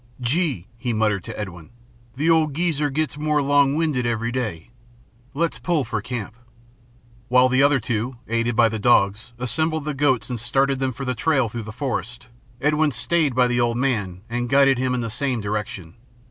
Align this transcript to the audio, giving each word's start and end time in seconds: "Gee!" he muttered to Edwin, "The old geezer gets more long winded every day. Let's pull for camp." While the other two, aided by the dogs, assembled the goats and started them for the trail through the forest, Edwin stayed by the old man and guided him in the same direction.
"Gee!" 0.19 0.65
he 0.79 0.93
muttered 0.93 1.23
to 1.25 1.39
Edwin, 1.39 1.69
"The 2.15 2.27
old 2.27 2.55
geezer 2.55 2.89
gets 2.89 3.19
more 3.19 3.39
long 3.39 3.75
winded 3.75 4.03
every 4.03 4.31
day. 4.31 4.71
Let's 5.35 5.59
pull 5.59 5.85
for 5.85 6.01
camp." 6.01 6.33
While 7.27 7.49
the 7.49 7.61
other 7.61 7.79
two, 7.79 8.15
aided 8.27 8.55
by 8.55 8.67
the 8.67 8.79
dogs, 8.79 9.33
assembled 9.37 9.85
the 9.85 9.93
goats 9.93 10.27
and 10.27 10.39
started 10.39 10.79
them 10.79 10.91
for 10.91 11.05
the 11.05 11.13
trail 11.13 11.49
through 11.49 11.61
the 11.61 11.71
forest, 11.71 12.29
Edwin 12.59 12.89
stayed 12.89 13.35
by 13.35 13.45
the 13.45 13.61
old 13.61 13.77
man 13.77 14.21
and 14.27 14.49
guided 14.49 14.79
him 14.79 14.95
in 14.95 15.01
the 15.01 15.11
same 15.11 15.39
direction. 15.39 15.93